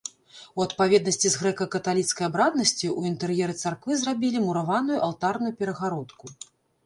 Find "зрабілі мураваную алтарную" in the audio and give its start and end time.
4.03-5.53